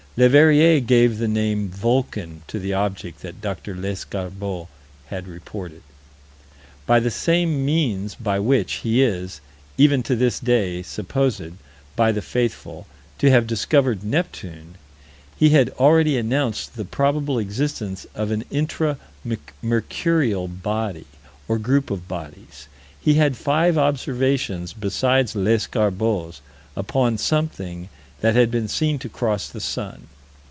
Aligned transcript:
Leverrier 0.17 0.81
gave 0.81 1.17
the 1.19 1.27
name 1.29 1.69
"Vulcan" 1.69 2.41
to 2.47 2.59
the 2.59 2.73
object 2.73 3.21
that 3.21 3.39
Dr. 3.41 3.73
Lescarbault 3.73 4.67
had 5.07 5.25
reported. 5.25 5.81
By 6.85 6.99
the 6.99 7.09
same 7.09 7.63
means 7.65 8.13
by 8.15 8.37
which 8.37 8.73
he 8.83 9.01
is, 9.01 9.39
even 9.77 10.03
to 10.03 10.17
this 10.17 10.37
day, 10.41 10.81
supposed 10.83 11.53
by 11.95 12.11
the 12.11 12.21
faithful 12.21 12.87
to 13.19 13.31
have 13.31 13.47
discovered 13.47 14.03
Neptune, 14.03 14.75
he 15.39 15.51
had 15.51 15.69
already 15.79 16.17
announced 16.17 16.75
the 16.75 16.83
probable 16.85 17.39
existence 17.39 18.05
of 18.13 18.31
an 18.31 18.43
Intra 18.51 18.97
Mercurial 19.63 20.49
body, 20.49 21.05
or 21.47 21.57
group 21.57 21.89
of 21.89 22.09
bodies. 22.09 22.67
He 22.99 23.13
had 23.13 23.37
five 23.37 23.77
observations 23.77 24.73
besides 24.73 25.37
Lescarbault's 25.37 26.41
upon 26.75 27.17
something 27.17 27.87
that 28.19 28.35
had 28.35 28.51
been 28.51 28.67
seen 28.67 28.99
to 28.99 29.09
cross 29.09 29.49
the 29.49 29.59
sun. 29.59 29.99